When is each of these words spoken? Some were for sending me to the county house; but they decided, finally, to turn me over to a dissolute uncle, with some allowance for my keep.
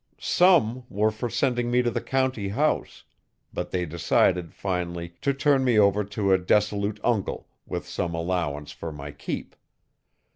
Some 0.19 0.83
were 0.89 1.11
for 1.11 1.29
sending 1.29 1.69
me 1.69 1.83
to 1.83 1.91
the 1.91 2.01
county 2.01 2.47
house; 2.49 3.03
but 3.53 3.69
they 3.69 3.85
decided, 3.85 4.55
finally, 4.55 5.09
to 5.21 5.31
turn 5.31 5.63
me 5.63 5.77
over 5.77 6.03
to 6.03 6.33
a 6.33 6.39
dissolute 6.39 6.99
uncle, 7.03 7.47
with 7.67 7.87
some 7.87 8.15
allowance 8.15 8.71
for 8.71 8.91
my 8.91 9.11
keep. 9.11 9.55